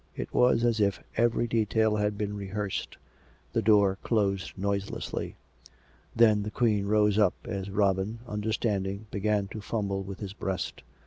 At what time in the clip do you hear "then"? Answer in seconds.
6.15-6.41